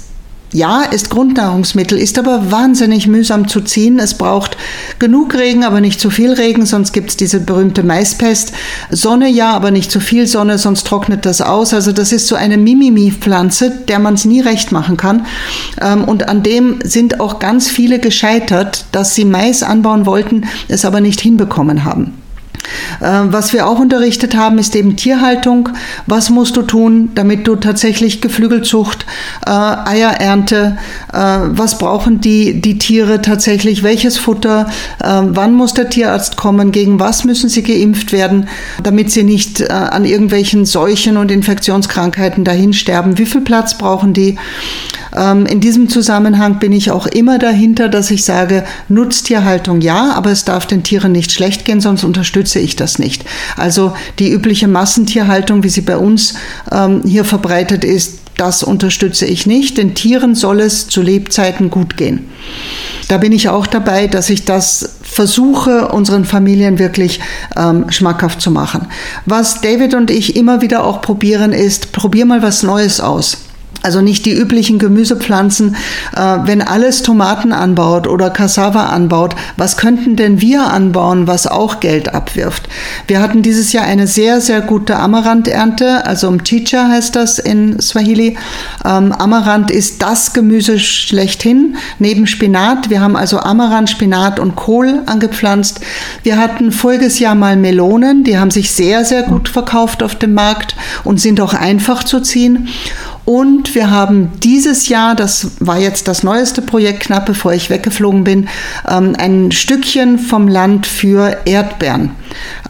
ja, 0.52 0.82
ist 0.82 1.10
Grundnahrungsmittel, 1.10 1.96
ist 1.96 2.18
aber 2.18 2.50
wahnsinnig 2.50 3.06
mühsam 3.06 3.46
zu 3.46 3.60
ziehen. 3.60 3.98
Es 3.98 4.14
braucht 4.14 4.56
genug 4.98 5.34
Regen, 5.34 5.64
aber 5.64 5.80
nicht 5.80 6.00
zu 6.00 6.10
viel 6.10 6.32
Regen, 6.32 6.66
sonst 6.66 6.92
gibt 6.92 7.10
es 7.10 7.16
diese 7.16 7.40
berühmte 7.40 7.82
Maispest. 7.82 8.52
Sonne 8.90 9.28
ja, 9.28 9.52
aber 9.52 9.70
nicht 9.70 9.92
zu 9.92 10.00
viel 10.00 10.26
Sonne, 10.26 10.58
sonst 10.58 10.86
trocknet 10.86 11.24
das 11.24 11.40
aus. 11.40 11.72
Also 11.72 11.92
das 11.92 12.12
ist 12.12 12.26
so 12.26 12.34
eine 12.34 12.56
Mimimi-Pflanze, 12.56 13.70
der 13.88 14.00
man 14.00 14.14
es 14.14 14.24
nie 14.24 14.40
recht 14.40 14.72
machen 14.72 14.96
kann. 14.96 15.26
Ähm, 15.80 16.04
und 16.04 16.28
an 16.28 16.42
dem 16.42 16.80
sind 16.82 17.20
auch 17.20 17.38
ganz 17.38 17.68
viele 17.68 18.00
gescheitert, 18.00 18.86
dass 18.92 19.14
sie 19.14 19.24
Mais 19.24 19.62
anbauen 19.62 20.04
wollten, 20.04 20.48
es 20.68 20.84
aber 20.84 21.00
nicht 21.00 21.20
hinbekommen 21.20 21.84
haben. 21.84 22.19
Äh, 23.00 23.20
was 23.24 23.52
wir 23.52 23.66
auch 23.66 23.78
unterrichtet 23.78 24.36
haben, 24.36 24.58
ist 24.58 24.76
eben 24.76 24.96
Tierhaltung. 24.96 25.70
Was 26.06 26.30
musst 26.30 26.56
du 26.56 26.62
tun, 26.62 27.10
damit 27.14 27.46
du 27.46 27.56
tatsächlich 27.56 28.20
Geflügelzucht, 28.20 29.06
äh, 29.46 29.50
Eierernte, 29.50 30.78
äh, 31.12 31.16
was 31.16 31.78
brauchen 31.78 32.20
die, 32.20 32.60
die 32.60 32.78
Tiere 32.78 33.22
tatsächlich, 33.22 33.82
welches 33.82 34.18
Futter, 34.18 34.70
äh, 35.02 35.22
wann 35.22 35.54
muss 35.54 35.74
der 35.74 35.90
Tierarzt 35.90 36.36
kommen, 36.36 36.72
gegen 36.72 37.00
was 37.00 37.24
müssen 37.24 37.48
sie 37.48 37.62
geimpft 37.62 38.12
werden, 38.12 38.48
damit 38.82 39.10
sie 39.10 39.24
nicht 39.24 39.60
äh, 39.60 39.68
an 39.68 40.04
irgendwelchen 40.04 40.66
Seuchen 40.66 41.16
und 41.16 41.30
Infektionskrankheiten 41.30 42.44
dahin 42.44 42.72
sterben, 42.72 43.18
wie 43.18 43.26
viel 43.26 43.40
Platz 43.42 43.76
brauchen 43.76 44.12
die. 44.12 44.36
Ähm, 45.16 45.46
in 45.46 45.60
diesem 45.60 45.88
Zusammenhang 45.88 46.58
bin 46.58 46.72
ich 46.72 46.90
auch 46.90 47.06
immer 47.06 47.38
dahinter, 47.38 47.88
dass 47.88 48.10
ich 48.10 48.24
sage, 48.24 48.64
Nutztierhaltung 48.88 49.80
ja, 49.80 50.12
aber 50.12 50.30
es 50.30 50.44
darf 50.44 50.66
den 50.66 50.82
Tieren 50.82 51.12
nicht 51.12 51.32
schlecht 51.32 51.64
gehen, 51.64 51.80
sonst 51.80 52.04
unterstütze 52.04 52.58
ich 52.58 52.76
das 52.76 52.98
nicht. 52.98 53.24
Also 53.56 53.92
die 54.18 54.30
übliche 54.30 54.68
Massentierhaltung, 54.68 55.62
wie 55.62 55.68
sie 55.68 55.80
bei 55.82 55.96
uns 55.96 56.34
ähm, 56.70 57.02
hier 57.04 57.24
verbreitet 57.24 57.84
ist, 57.84 58.20
das 58.40 58.62
unterstütze 58.62 59.26
ich 59.26 59.44
nicht. 59.44 59.76
Den 59.76 59.94
Tieren 59.94 60.34
soll 60.34 60.60
es 60.60 60.88
zu 60.88 61.02
Lebzeiten 61.02 61.68
gut 61.68 61.98
gehen. 61.98 62.26
Da 63.08 63.18
bin 63.18 63.32
ich 63.32 63.50
auch 63.50 63.66
dabei, 63.66 64.06
dass 64.06 64.30
ich 64.30 64.46
das 64.46 64.96
versuche, 65.02 65.88
unseren 65.88 66.24
Familien 66.24 66.78
wirklich 66.78 67.20
ähm, 67.54 67.90
schmackhaft 67.90 68.40
zu 68.40 68.50
machen. 68.50 68.86
Was 69.26 69.60
David 69.60 69.92
und 69.94 70.10
ich 70.10 70.36
immer 70.36 70.62
wieder 70.62 70.84
auch 70.84 71.02
probieren, 71.02 71.52
ist, 71.52 71.92
probier 71.92 72.24
mal 72.24 72.42
was 72.42 72.62
Neues 72.62 73.00
aus. 73.00 73.49
Also 73.82 74.02
nicht 74.02 74.26
die 74.26 74.32
üblichen 74.32 74.78
Gemüsepflanzen. 74.78 75.74
Äh, 76.14 76.38
wenn 76.44 76.60
alles 76.60 77.02
Tomaten 77.02 77.52
anbaut 77.52 78.06
oder 78.06 78.28
Cassava 78.28 78.86
anbaut, 78.86 79.34
was 79.56 79.78
könnten 79.78 80.16
denn 80.16 80.40
wir 80.40 80.66
anbauen, 80.66 81.26
was 81.26 81.46
auch 81.46 81.80
Geld 81.80 82.14
abwirft? 82.14 82.68
Wir 83.06 83.20
hatten 83.20 83.42
dieses 83.42 83.72
Jahr 83.72 83.84
eine 83.84 84.06
sehr, 84.06 84.42
sehr 84.42 84.60
gute 84.60 84.96
Amaranth-Ernte, 84.96 86.06
also 86.06 86.30
Mchicha 86.30 86.88
heißt 86.88 87.16
das 87.16 87.38
in 87.38 87.80
Swahili. 87.80 88.36
Ähm, 88.84 89.12
Amaranth 89.12 89.70
ist 89.70 90.02
das 90.02 90.34
Gemüse 90.34 90.78
schlechthin, 90.78 91.76
neben 91.98 92.26
Spinat. 92.26 92.90
Wir 92.90 93.00
haben 93.00 93.16
also 93.16 93.38
Amaranth, 93.38 93.90
Spinat 93.90 94.38
und 94.38 94.56
Kohl 94.56 95.00
angepflanzt. 95.06 95.80
Wir 96.22 96.36
hatten 96.36 96.70
voriges 96.70 97.18
Jahr 97.18 97.34
mal 97.34 97.56
Melonen, 97.56 98.24
die 98.24 98.38
haben 98.38 98.50
sich 98.50 98.70
sehr, 98.72 99.06
sehr 99.06 99.22
gut 99.22 99.48
verkauft 99.48 100.02
auf 100.02 100.16
dem 100.16 100.34
Markt 100.34 100.76
und 101.04 101.18
sind 101.18 101.40
auch 101.40 101.54
einfach 101.54 102.04
zu 102.04 102.20
ziehen. 102.20 102.68
Und 103.24 103.74
wir 103.74 103.90
haben 103.90 104.32
dieses 104.42 104.88
Jahr, 104.88 105.14
das 105.14 105.52
war 105.60 105.78
jetzt 105.78 106.08
das 106.08 106.22
neueste 106.22 106.62
Projekt, 106.62 107.00
knapp 107.00 107.26
bevor 107.26 107.52
ich 107.52 107.70
weggeflogen 107.70 108.24
bin, 108.24 108.48
ähm, 108.88 109.14
ein 109.18 109.52
Stückchen 109.52 110.18
vom 110.18 110.48
Land 110.48 110.86
für 110.86 111.38
Erdbeeren 111.44 112.10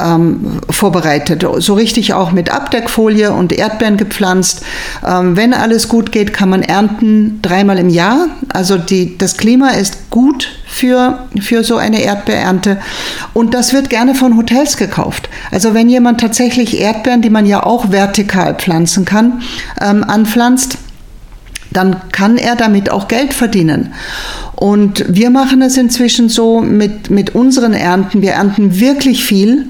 ähm, 0.01 0.61
vorbereitet. 0.69 1.47
So 1.59 1.75
richtig 1.75 2.15
auch 2.15 2.33
mit 2.33 2.51
Abdeckfolie 2.51 3.33
und 3.33 3.53
Erdbeeren 3.53 3.97
gepflanzt. 3.97 4.63
Ähm, 5.07 5.37
wenn 5.37 5.55
alles 5.55 5.89
gut 5.89 6.13
geht, 6.13 6.33
kann 6.33 6.51
man 6.51 6.63
ernten 6.63 7.41
dreimal 7.43 7.79
im 7.79 7.89
Jahr. 7.89 8.27
Also 8.49 8.77
die, 8.77 9.17
das 9.17 9.37
Klima 9.37 9.71
ist 9.71 10.11
gut 10.11 10.60
für, 10.71 11.27
für 11.41 11.65
so 11.65 11.77
eine 11.77 12.01
Erdbeerernte. 12.03 12.79
Und 13.35 13.55
das 13.55 13.73
wird 13.73 13.91
gerne 13.91 14.15
von 14.15 14.37
Hotels 14.37 14.77
gekauft. 14.77 15.29
Also 15.51 15.75
wenn 15.75 15.89
jemand 15.89 16.21
tatsächlich 16.21 16.81
Erdbeeren, 16.81 17.23
die 17.23 17.31
man 17.31 17.45
ja 17.45 17.65
auch 17.65 17.91
vertikal 17.91 18.55
pflanzen 18.55 19.05
kann, 19.05 19.43
ähm, 19.81 20.05
anpflanzt, 20.05 20.79
dann 21.73 21.97
kann 22.13 22.37
er 22.37 22.57
damit 22.57 22.91
auch 22.91 23.09
Geld 23.09 23.33
verdienen. 23.33 23.95
Und 24.57 25.05
wir 25.09 25.31
machen 25.31 25.63
es 25.63 25.77
inzwischen 25.77 26.29
so 26.29 26.61
mit, 26.61 27.11
mit 27.11 27.35
unseren 27.35 27.75
Ernten. 27.75 28.23
Wir 28.23 28.33
ernten 28.33 28.79
wirklich 28.81 29.25
viel 29.25 29.67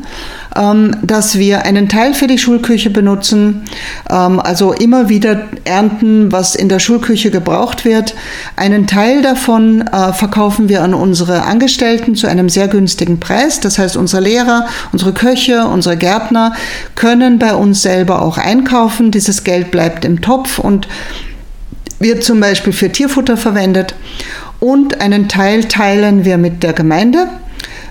dass 0.54 1.38
wir 1.38 1.64
einen 1.64 1.88
Teil 1.88 2.12
für 2.12 2.26
die 2.26 2.38
Schulküche 2.38 2.90
benutzen, 2.90 3.62
ähm, 4.10 4.40
also 4.40 4.72
immer 4.72 5.08
wieder 5.08 5.46
ernten, 5.64 6.32
was 6.32 6.54
in 6.56 6.68
der 6.68 6.80
Schulküche 6.80 7.30
gebraucht 7.30 7.84
wird. 7.84 8.14
Einen 8.56 8.86
Teil 8.86 9.22
davon 9.22 9.82
äh, 9.82 10.12
verkaufen 10.12 10.68
wir 10.68 10.82
an 10.82 10.92
unsere 10.94 11.42
Angestellten 11.42 12.16
zu 12.16 12.26
einem 12.26 12.48
sehr 12.48 12.66
günstigen 12.66 13.20
Preis. 13.20 13.60
Das 13.60 13.78
heißt, 13.78 13.96
unsere 13.96 14.22
Lehrer, 14.22 14.66
unsere 14.92 15.12
Köche, 15.12 15.66
unsere 15.66 15.96
Gärtner 15.96 16.54
können 16.96 17.38
bei 17.38 17.54
uns 17.54 17.82
selber 17.82 18.22
auch 18.22 18.38
einkaufen. 18.38 19.10
Dieses 19.12 19.44
Geld 19.44 19.70
bleibt 19.70 20.04
im 20.04 20.20
Topf 20.20 20.58
und 20.58 20.88
wird 22.00 22.24
zum 22.24 22.40
Beispiel 22.40 22.72
für 22.72 22.90
Tierfutter 22.90 23.36
verwendet. 23.36 23.94
Und 24.58 25.00
einen 25.00 25.28
Teil 25.28 25.64
teilen 25.64 26.24
wir 26.24 26.38
mit 26.38 26.62
der 26.62 26.72
Gemeinde. 26.72 27.28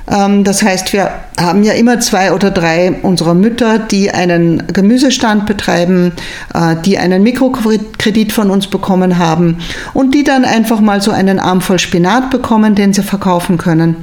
Ähm, 0.09 0.43
das 0.43 0.63
heißt, 0.63 0.93
wir 0.93 1.11
haben 1.39 1.63
ja 1.63 1.73
immer 1.73 1.99
zwei 1.99 2.33
oder 2.33 2.51
drei 2.51 2.91
unserer 3.01 3.33
Mütter, 3.33 3.79
die 3.79 4.11
einen 4.11 4.63
Gemüsestand 4.67 5.45
betreiben, 5.45 6.13
äh, 6.53 6.75
die 6.83 6.97
einen 6.97 7.23
Mikrokredit 7.23 8.31
von 8.31 8.49
uns 8.49 8.67
bekommen 8.67 9.17
haben 9.17 9.59
und 9.93 10.13
die 10.13 10.23
dann 10.23 10.45
einfach 10.45 10.79
mal 10.79 11.01
so 11.01 11.11
einen 11.11 11.39
Arm 11.39 11.61
voll 11.61 11.79
Spinat 11.79 12.29
bekommen, 12.29 12.75
den 12.75 12.93
sie 12.93 13.03
verkaufen 13.03 13.57
können. 13.57 13.95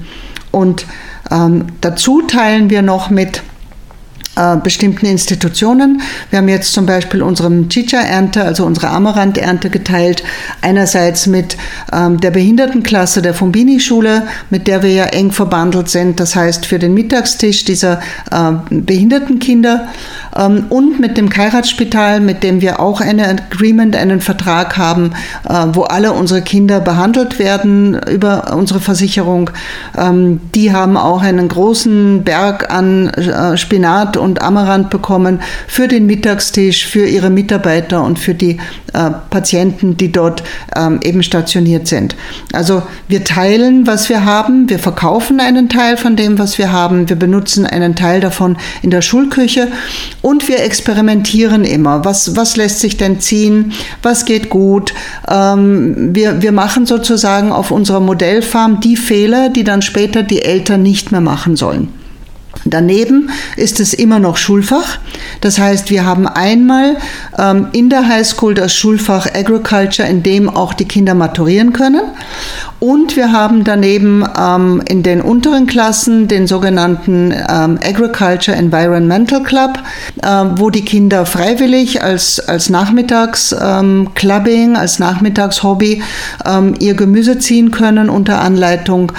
Und 0.50 0.86
ähm, 1.30 1.66
dazu 1.80 2.22
teilen 2.22 2.70
wir 2.70 2.82
noch 2.82 3.10
mit 3.10 3.42
äh, 4.36 4.56
bestimmten 4.56 5.06
Institutionen. 5.06 6.02
Wir 6.30 6.38
haben 6.38 6.48
jetzt 6.48 6.72
zum 6.72 6.86
Beispiel 6.86 7.22
unsere 7.22 7.50
Chicha-Ernte, 7.68 8.42
also 8.42 8.64
unsere 8.64 8.88
Amaranth-Ernte 8.88 9.70
geteilt. 9.70 10.22
Einerseits 10.62 11.26
mit 11.26 11.56
ähm, 11.92 12.20
der 12.20 12.30
Behindertenklasse 12.30 13.22
der 13.22 13.34
Fombini-Schule, 13.34 14.24
mit 14.50 14.66
der 14.66 14.82
wir 14.82 14.92
ja 14.92 15.04
eng 15.04 15.32
verbandelt 15.32 15.88
sind. 15.88 16.20
Das 16.20 16.36
heißt 16.36 16.66
für 16.66 16.78
den 16.78 16.94
Mittagstisch 16.94 17.64
dieser 17.64 18.00
äh, 18.30 18.52
Behindertenkinder 18.70 19.88
ähm, 20.36 20.66
und 20.68 21.00
mit 21.00 21.16
dem 21.16 21.28
Kairatspital, 21.28 22.20
mit 22.20 22.42
dem 22.42 22.60
wir 22.60 22.80
auch 22.80 23.00
ein 23.00 23.20
Agreement, 23.20 23.96
einen 23.96 24.20
Vertrag 24.20 24.76
haben, 24.76 25.12
äh, 25.48 25.66
wo 25.72 25.82
alle 25.82 26.12
unsere 26.12 26.42
Kinder 26.42 26.80
behandelt 26.80 27.38
werden 27.38 27.98
über 28.10 28.54
unsere 28.54 28.80
Versicherung. 28.80 29.50
Ähm, 29.96 30.40
die 30.54 30.72
haben 30.72 30.96
auch 30.96 31.22
einen 31.22 31.48
großen 31.48 32.22
Berg 32.22 32.70
an 32.70 33.08
äh, 33.08 33.56
Spinat 33.56 34.16
und 34.16 34.25
Amaranth 34.34 34.90
bekommen 34.90 35.40
für 35.66 35.88
den 35.88 36.06
Mittagstisch, 36.06 36.86
für 36.86 37.06
ihre 37.06 37.30
Mitarbeiter 37.30 38.02
und 38.02 38.18
für 38.18 38.34
die 38.34 38.58
äh, 38.92 39.10
Patienten, 39.30 39.96
die 39.96 40.10
dort 40.10 40.42
ähm, 40.74 41.00
eben 41.02 41.22
stationiert 41.22 41.86
sind. 41.86 42.16
Also 42.52 42.82
wir 43.08 43.24
teilen, 43.24 43.86
was 43.86 44.08
wir 44.08 44.24
haben, 44.24 44.68
wir 44.68 44.78
verkaufen 44.78 45.40
einen 45.40 45.68
Teil 45.68 45.96
von 45.96 46.16
dem, 46.16 46.38
was 46.38 46.58
wir 46.58 46.72
haben, 46.72 47.08
wir 47.08 47.16
benutzen 47.16 47.66
einen 47.66 47.94
Teil 47.94 48.20
davon 48.20 48.56
in 48.82 48.90
der 48.90 49.02
Schulküche 49.02 49.68
und 50.22 50.48
wir 50.48 50.62
experimentieren 50.62 51.64
immer. 51.64 52.04
Was, 52.04 52.36
was 52.36 52.56
lässt 52.56 52.80
sich 52.80 52.96
denn 52.96 53.20
ziehen? 53.20 53.72
Was 54.02 54.24
geht 54.24 54.48
gut? 54.50 54.94
Ähm, 55.28 56.14
wir, 56.14 56.40
wir 56.40 56.52
machen 56.52 56.86
sozusagen 56.86 57.52
auf 57.52 57.70
unserer 57.70 58.00
Modellfarm 58.00 58.80
die 58.80 58.96
Fehler, 58.96 59.50
die 59.50 59.64
dann 59.64 59.82
später 59.82 60.22
die 60.22 60.42
Eltern 60.42 60.82
nicht 60.82 61.12
mehr 61.12 61.20
machen 61.20 61.56
sollen. 61.56 62.05
Daneben 62.70 63.30
ist 63.56 63.80
es 63.80 63.94
immer 63.94 64.18
noch 64.18 64.36
Schulfach. 64.36 64.98
Das 65.40 65.58
heißt, 65.58 65.90
wir 65.90 66.04
haben 66.04 66.26
einmal 66.26 66.96
ähm, 67.38 67.68
in 67.72 67.90
der 67.90 68.08
Highschool 68.08 68.54
das 68.54 68.74
Schulfach 68.74 69.26
Agriculture, 69.34 70.08
in 70.08 70.22
dem 70.22 70.48
auch 70.48 70.74
die 70.74 70.86
Kinder 70.86 71.14
maturieren 71.14 71.72
können. 71.72 72.02
Und 72.78 73.16
wir 73.16 73.32
haben 73.32 73.64
daneben 73.64 74.24
ähm, 74.38 74.82
in 74.86 75.02
den 75.02 75.22
unteren 75.22 75.66
Klassen 75.66 76.28
den 76.28 76.46
sogenannten 76.46 77.32
ähm, 77.32 77.78
Agriculture 77.82 78.56
Environmental 78.56 79.42
Club, 79.42 79.78
äh, 80.22 80.44
wo 80.56 80.68
die 80.68 80.84
Kinder 80.84 81.24
freiwillig 81.24 82.02
als, 82.02 82.38
als 82.38 82.68
Nachmittagsclubbing, 82.68 84.70
ähm, 84.70 84.76
als 84.76 84.98
Nachmittagshobby 84.98 86.02
ähm, 86.44 86.74
ihr 86.78 86.94
Gemüse 86.94 87.38
ziehen 87.38 87.70
können 87.70 88.10
unter 88.10 88.40
Anleitung. 88.40 89.12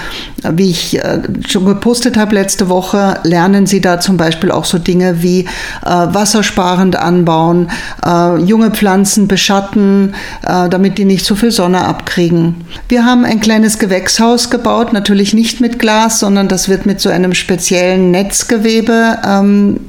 Wie 0.50 0.70
ich 0.70 1.04
äh, 1.04 1.22
schon 1.48 1.66
gepostet 1.66 2.16
habe 2.16 2.36
letzte 2.36 2.70
Woche, 2.70 3.20
lernen 3.38 3.68
sie 3.68 3.82
da 3.82 4.00
zum 4.00 4.18
Beispiel 4.18 4.50
auch 4.50 4.66
so 4.66 4.80
Dinge 4.80 5.22
wie 5.22 5.42
äh, 5.42 5.46
wassersparend 5.86 6.96
anbauen, 6.96 7.70
äh, 8.04 8.38
junge 8.42 8.72
Pflanzen 8.72 9.28
beschatten, 9.28 10.16
äh, 10.42 10.68
damit 10.70 10.98
die 10.98 11.06
nicht 11.06 11.24
zu 11.24 11.36
viel 11.36 11.52
Sonne 11.52 11.86
abkriegen. 11.86 12.56
Wir 12.90 13.06
haben 13.06 13.26
ein 13.26 13.40
kleines 13.40 13.78
Gewächshaus 13.78 14.50
gebaut, 14.50 14.92
natürlich 14.92 15.36
nicht 15.36 15.62
mit 15.62 15.78
Glas, 15.78 16.20
sondern 16.20 16.48
das 16.48 16.68
wird 16.68 16.88
mit 16.88 17.00
so 17.00 17.10
einem 17.10 17.36
speziellen 17.36 18.10
Netzgewebe 18.10 19.20
ähm, 19.24 19.82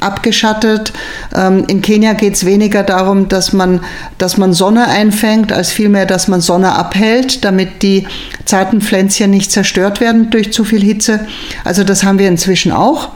abgeschattet. 0.00 0.92
Ähm, 1.34 1.64
in 1.68 1.82
Kenia 1.82 2.12
geht 2.12 2.34
es 2.34 2.44
weniger 2.44 2.82
darum, 2.82 3.28
dass 3.28 3.52
man, 3.52 3.80
dass 4.18 4.36
man 4.36 4.52
Sonne 4.52 4.86
einfängt, 4.86 5.52
als 5.52 5.70
vielmehr, 5.72 6.06
dass 6.06 6.28
man 6.28 6.40
Sonne 6.40 6.72
abhält, 6.72 7.44
damit 7.44 7.82
die 7.82 8.06
zarten 8.44 8.80
Pflänzchen 8.80 9.30
nicht 9.30 9.50
zerstört 9.50 10.00
werden 10.00 10.30
durch 10.30 10.52
zu 10.52 10.64
viel 10.64 10.82
Hitze. 10.82 11.26
Also 11.64 11.84
das 11.84 12.04
haben 12.04 12.18
wir 12.18 12.28
inzwischen 12.28 12.72
auch. 12.72 13.10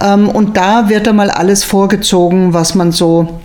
Ähm, 0.00 0.28
und 0.28 0.56
da 0.56 0.88
wird 0.88 1.08
einmal 1.08 1.30
alles 1.30 1.64
vorgezogen, 1.64 2.52
was 2.52 2.74
man 2.74 2.92
so 2.92 3.40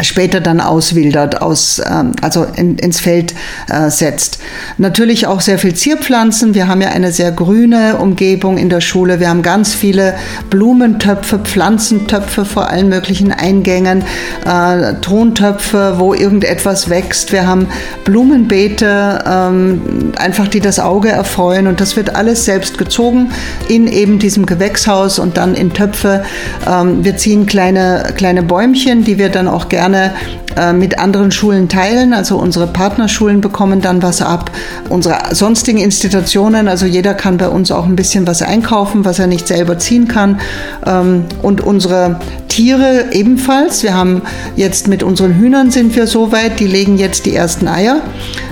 später 0.00 0.40
dann 0.40 0.60
auswildert, 0.60 1.42
aus, 1.42 1.80
ähm, 1.86 2.12
also 2.22 2.46
in, 2.56 2.78
ins 2.78 3.00
Feld 3.00 3.34
äh, 3.68 3.90
setzt. 3.90 4.38
Natürlich 4.78 5.26
auch 5.26 5.42
sehr 5.42 5.58
viel 5.58 5.74
Zierpflanzen. 5.74 6.54
Wir 6.54 6.66
haben 6.66 6.80
ja 6.80 6.88
eine 6.88 7.12
sehr 7.12 7.30
grüne 7.30 7.98
Umgebung 7.98 8.56
in 8.56 8.70
der 8.70 8.80
Schule. 8.80 9.20
Wir 9.20 9.28
haben 9.28 9.42
ganz 9.42 9.74
viele 9.74 10.14
Blumentöpfe, 10.48 11.40
Pflanzentöpfe 11.40 12.46
vor 12.46 12.70
allen 12.70 12.88
möglichen 12.88 13.32
Eingängen, 13.32 14.04
äh, 14.46 14.94
Tontöpfe, 15.02 15.96
wo 15.98 16.14
irgendetwas 16.14 16.88
wächst. 16.88 17.32
Wir 17.32 17.46
haben 17.46 17.68
Blumenbeete, 18.04 19.22
ähm, 19.26 20.12
einfach 20.16 20.48
die 20.48 20.60
das 20.60 20.80
Auge 20.80 21.10
erfreuen 21.10 21.66
und 21.66 21.82
das 21.82 21.96
wird 21.96 22.16
alles 22.16 22.46
selbst 22.46 22.78
gezogen 22.78 23.30
in 23.68 23.86
eben 23.86 24.18
diesem 24.18 24.46
Gewächshaus 24.46 25.18
und 25.18 25.36
dann 25.36 25.54
in 25.54 25.74
Töpfe. 25.74 26.24
Ähm, 26.66 27.04
wir 27.04 27.18
ziehen 27.18 27.44
kleine, 27.44 28.14
kleine 28.16 28.42
Bäumchen, 28.42 29.04
die 29.04 29.18
wir 29.18 29.28
dann 29.28 29.48
auch 29.48 29.68
gerne 29.68 29.81
gerne 29.82 30.12
äh, 30.56 30.72
mit 30.72 30.98
anderen 30.98 31.32
Schulen 31.32 31.68
teilen. 31.68 32.12
Also 32.12 32.36
unsere 32.36 32.66
Partnerschulen 32.68 33.40
bekommen 33.40 33.80
dann 33.80 34.02
was 34.02 34.22
ab. 34.22 34.50
Unsere 34.88 35.34
sonstigen 35.34 35.78
Institutionen, 35.78 36.68
also 36.68 36.86
jeder 36.86 37.14
kann 37.14 37.36
bei 37.36 37.48
uns 37.48 37.72
auch 37.72 37.84
ein 37.84 37.96
bisschen 37.96 38.26
was 38.26 38.42
einkaufen, 38.42 39.04
was 39.04 39.18
er 39.18 39.26
nicht 39.26 39.48
selber 39.48 39.78
ziehen 39.78 40.06
kann. 40.06 40.40
Ähm, 40.86 41.24
und 41.42 41.60
unsere 41.62 42.20
Tiere 42.46 43.06
ebenfalls. 43.12 43.82
Wir 43.82 43.94
haben 43.94 44.22
jetzt 44.54 44.86
mit 44.86 45.02
unseren 45.02 45.34
Hühnern 45.34 45.70
sind 45.70 45.96
wir 45.96 46.06
so 46.06 46.30
weit, 46.30 46.60
die 46.60 46.66
legen 46.66 46.98
jetzt 46.98 47.26
die 47.26 47.34
ersten 47.34 47.66
Eier. 47.66 48.02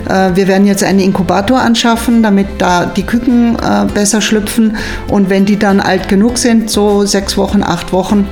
Äh, 0.09 0.35
wir 0.35 0.49
werden 0.49 0.67
jetzt 0.67 0.83
einen 0.83 1.01
Inkubator 1.01 1.61
anschaffen, 1.61 2.23
damit 2.25 2.47
da 2.59 2.87
die 2.87 3.05
Küken 3.05 3.57
äh, 3.57 3.85
besser 3.93 4.21
schlüpfen. 4.21 4.77
Und 5.09 5.31
wenn 5.31 5.45
die 5.45 5.59
dann 5.59 5.81
alt 5.81 6.09
genug 6.09 6.39
sind, 6.39 6.71
so 6.71 7.05
sechs 7.05 7.37
Wochen, 7.37 7.63
acht 7.63 7.93
Wochen, 7.93 8.27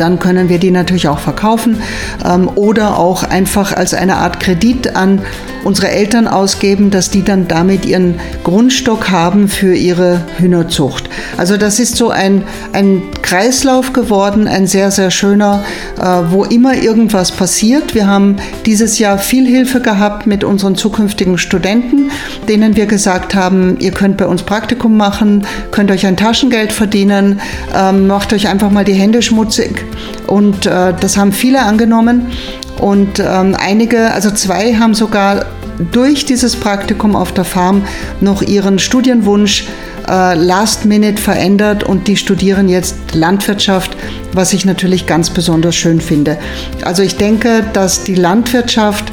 dann 0.00 0.18
können 0.18 0.48
wir 0.48 0.58
die 0.58 0.70
natürlich 0.70 1.08
auch 1.08 1.18
verkaufen 1.18 1.82
ähm, 2.24 2.50
oder 2.54 2.98
auch 2.98 3.22
einfach 3.24 3.72
als 3.72 3.94
eine 3.94 4.16
Art 4.16 4.40
Kredit 4.40 4.96
an 4.96 5.20
unsere 5.64 5.90
Eltern 5.90 6.28
ausgeben, 6.28 6.90
dass 6.90 7.10
die 7.10 7.22
dann 7.22 7.48
damit 7.48 7.86
ihren 7.86 8.20
Grundstock 8.44 9.10
haben 9.10 9.48
für 9.48 9.74
ihre 9.74 10.20
Hühnerzucht. 10.38 11.08
Also 11.36 11.56
das 11.56 11.80
ist 11.80 11.96
so 11.96 12.10
ein, 12.10 12.44
ein 12.72 13.02
Kreislauf 13.22 13.92
geworden, 13.92 14.46
ein 14.46 14.66
sehr, 14.66 14.90
sehr 14.90 15.10
schöner, 15.10 15.64
äh, 15.98 16.04
wo 16.30 16.44
immer 16.44 16.74
irgendwas 16.76 17.32
passiert. 17.32 17.94
Wir 17.94 18.06
haben 18.06 18.36
dieses 18.66 18.98
Jahr 18.98 19.18
viel 19.18 19.46
Hilfe 19.46 19.80
gehabt 19.80 20.26
mit 20.26 20.44
unseren 20.44 20.76
zukünftigen 20.76 21.38
Studenten, 21.38 22.10
denen 22.48 22.76
wir 22.76 22.86
gesagt 22.86 23.34
haben, 23.34 23.78
ihr 23.80 23.92
könnt 23.92 24.18
bei 24.18 24.26
uns 24.26 24.42
Praktikum 24.42 24.96
machen, 24.96 25.46
könnt 25.70 25.90
euch 25.90 26.06
ein 26.06 26.16
Taschengeld 26.16 26.72
verdienen, 26.72 27.40
ähm, 27.74 28.06
macht 28.06 28.32
euch 28.32 28.48
einfach 28.48 28.70
mal 28.70 28.84
die 28.84 28.92
Hände 28.92 29.22
schmutzig. 29.22 29.83
Und 30.26 30.66
äh, 30.66 30.94
das 30.98 31.16
haben 31.16 31.32
viele 31.32 31.62
angenommen. 31.62 32.32
Und 32.80 33.20
ähm, 33.20 33.56
einige, 33.58 34.12
also 34.12 34.30
zwei 34.30 34.74
haben 34.74 34.94
sogar 34.94 35.46
durch 35.92 36.24
dieses 36.24 36.56
Praktikum 36.56 37.16
auf 37.16 37.32
der 37.32 37.44
Farm 37.44 37.82
noch 38.20 38.42
ihren 38.42 38.78
Studienwunsch 38.78 39.66
äh, 40.08 40.34
last 40.34 40.84
minute 40.84 41.20
verändert 41.20 41.82
und 41.84 42.08
die 42.08 42.16
studieren 42.16 42.68
jetzt 42.68 42.96
Landwirtschaft, 43.14 43.96
was 44.32 44.52
ich 44.52 44.64
natürlich 44.64 45.06
ganz 45.06 45.30
besonders 45.30 45.74
schön 45.74 46.00
finde. 46.00 46.38
Also 46.84 47.02
ich 47.02 47.16
denke, 47.16 47.64
dass 47.72 48.04
die 48.04 48.14
Landwirtschaft 48.14 49.04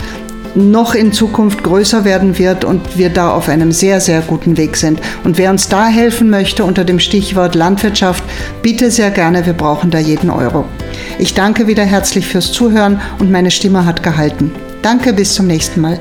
noch 0.55 0.95
in 0.95 1.13
Zukunft 1.13 1.63
größer 1.63 2.05
werden 2.05 2.37
wird 2.37 2.65
und 2.65 2.97
wir 2.97 3.09
da 3.09 3.31
auf 3.31 3.49
einem 3.49 3.71
sehr, 3.71 3.99
sehr 4.01 4.21
guten 4.21 4.57
Weg 4.57 4.77
sind. 4.77 4.99
Und 5.23 5.37
wer 5.37 5.51
uns 5.51 5.69
da 5.69 5.87
helfen 5.87 6.29
möchte 6.29 6.63
unter 6.63 6.83
dem 6.83 6.99
Stichwort 6.99 7.55
Landwirtschaft, 7.55 8.23
bitte 8.61 8.91
sehr 8.91 9.11
gerne, 9.11 9.45
wir 9.45 9.53
brauchen 9.53 9.91
da 9.91 9.99
jeden 9.99 10.29
Euro. 10.29 10.65
Ich 11.19 11.33
danke 11.33 11.67
wieder 11.67 11.83
herzlich 11.83 12.27
fürs 12.27 12.51
Zuhören 12.51 12.99
und 13.19 13.31
meine 13.31 13.51
Stimme 13.51 13.85
hat 13.85 14.03
gehalten. 14.03 14.51
Danke, 14.81 15.13
bis 15.13 15.33
zum 15.33 15.47
nächsten 15.47 15.81
Mal. 15.81 15.99